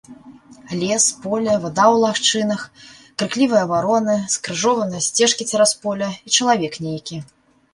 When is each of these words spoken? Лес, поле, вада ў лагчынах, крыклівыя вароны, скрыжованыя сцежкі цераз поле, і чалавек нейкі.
Лес, 0.79 1.03
поле, 1.25 1.51
вада 1.65 1.83
ў 1.93 1.95
лагчынах, 2.03 2.61
крыклівыя 3.23 3.65
вароны, 3.73 4.15
скрыжованыя 4.37 5.05
сцежкі 5.09 5.43
цераз 5.51 5.71
поле, 5.85 6.09
і 6.27 6.35
чалавек 6.41 6.73
нейкі. 6.89 7.17